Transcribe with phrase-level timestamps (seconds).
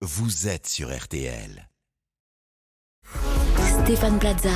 [0.00, 1.68] vous êtes sur RTL.
[3.82, 4.54] Stéphane Plaza,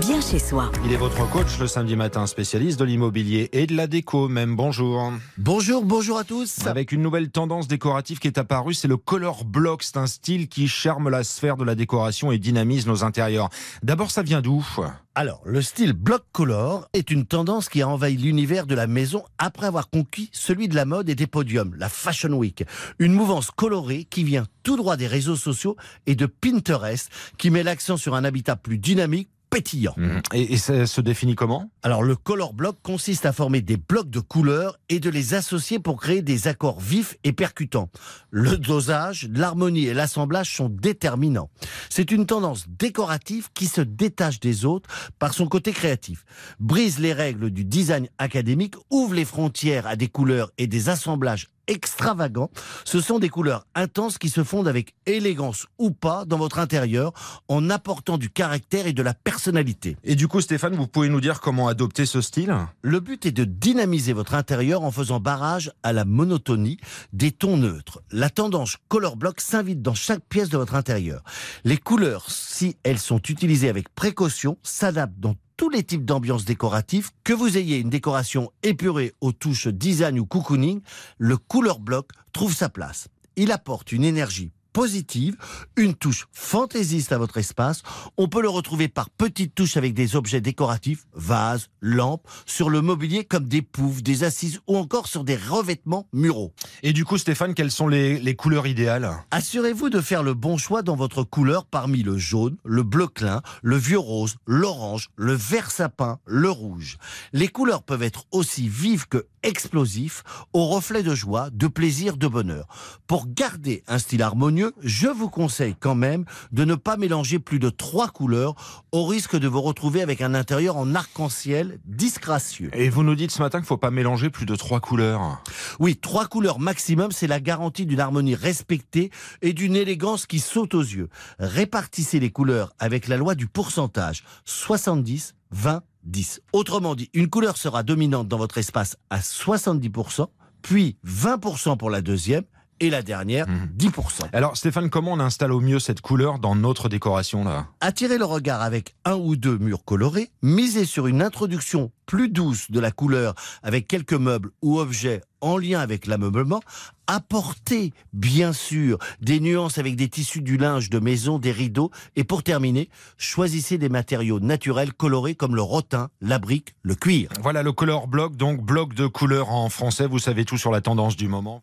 [0.00, 0.70] bien chez soi.
[0.84, 4.56] Il est votre coach le samedi matin, spécialiste de l'immobilier et de la déco même.
[4.56, 5.12] Bonjour.
[5.38, 6.66] Bonjour, bonjour à tous.
[6.66, 9.82] Avec une nouvelle tendance décorative qui est apparue, c'est le color block.
[9.82, 13.48] C'est un style qui charme la sphère de la décoration et dynamise nos intérieurs.
[13.82, 14.66] D'abord, ça vient d'où?
[15.14, 19.24] Alors, le style block color est une tendance qui a envahi l'univers de la maison
[19.38, 22.64] après avoir conquis celui de la mode et des podiums, la Fashion Week.
[22.98, 25.76] Une mouvance colorée qui vient tout droit des réseaux sociaux
[26.06, 27.08] et de Pinterest,
[27.38, 29.94] qui met l'accent sur un habitat plus dynamique, pétillant.
[29.96, 30.20] Mhm.
[30.34, 31.70] Et, et ça se définit comment?
[31.82, 35.78] Alors le color block consiste à former des blocs de couleurs et de les associer
[35.78, 37.88] pour créer des accords vifs et percutants.
[38.30, 41.48] Le dosage, l'harmonie et l'assemblage sont déterminants.
[41.88, 46.26] C'est une tendance décorative qui se détache des autres par son côté créatif.
[46.60, 51.48] Brise les règles du design académique, ouvre les frontières à des couleurs et des assemblages
[51.66, 52.50] extravagants.
[52.84, 57.12] Ce sont des couleurs intenses qui se fondent avec élégance ou pas dans votre intérieur
[57.48, 59.96] en apportant du caractère et de la personnalité.
[60.04, 62.54] Et du coup, Stéphane, vous pouvez nous dire comment adopter ce style?
[62.82, 66.78] Le but est de dynamiser votre intérieur en faisant barrage à la monotonie
[67.12, 68.02] des tons neutres.
[68.10, 71.22] La tendance Color Block s'invite dans chaque pièce de votre intérieur.
[71.64, 77.10] Les couleurs, si elles sont utilisées avec précaution, s'adaptent dans tous les types d'ambiances décoratives.
[77.24, 80.80] Que vous ayez une décoration épurée aux touches design ou cocooning,
[81.18, 83.08] le Color Block trouve sa place.
[83.36, 85.38] Il apporte une énergie positive,
[85.76, 87.82] une touche fantaisiste à votre espace.
[88.18, 92.82] On peut le retrouver par petites touches avec des objets décoratifs, vases, lampes, sur le
[92.82, 96.52] mobilier comme des poufs, des assises ou encore sur des revêtements muraux.
[96.82, 99.10] Et du coup, Stéphane, quelles sont les, les couleurs idéales?
[99.30, 103.40] Assurez-vous de faire le bon choix dans votre couleur parmi le jaune, le bleu clin,
[103.62, 106.98] le vieux rose, l'orange, le vert sapin, le rouge.
[107.32, 112.26] Les couleurs peuvent être aussi vives que explosifs, au reflet de joie, de plaisir, de
[112.26, 112.66] bonheur.
[113.06, 117.58] Pour garder un style harmonieux, je vous conseille quand même de ne pas mélanger plus
[117.58, 118.54] de trois couleurs
[118.92, 122.70] au risque de vous retrouver avec un intérieur en arc-en-ciel disgracieux.
[122.72, 125.42] Et vous nous dites ce matin qu'il ne faut pas mélanger plus de trois couleurs.
[125.78, 129.10] Oui, trois couleurs maximum, c'est la garantie d'une harmonie respectée
[129.42, 131.08] et d'une élégance qui saute aux yeux.
[131.38, 136.40] Répartissez les couleurs avec la loi du pourcentage 70, 20, 10.
[136.52, 140.26] Autrement dit, une couleur sera dominante dans votre espace à 70%,
[140.62, 142.44] puis 20% pour la deuxième,
[142.80, 143.68] et la dernière, Mhm.
[143.74, 144.26] 10%.
[144.32, 147.66] Alors, Stéphane, comment on installe au mieux cette couleur dans notre décoration là?
[147.80, 152.70] Attirez le regard avec un ou deux murs colorés, misez sur une introduction plus douce
[152.70, 156.60] de la couleur avec quelques meubles ou objets en lien avec l'ameublement,
[157.06, 162.24] apportez bien sûr des nuances avec des tissus du linge de maison, des rideaux et
[162.24, 167.28] pour terminer, choisissez des matériaux naturels colorés comme le rotin, la brique, le cuir.
[167.42, 170.06] Voilà le color block, donc bloc de couleurs en français.
[170.06, 171.62] Vous savez tout sur la tendance du moment.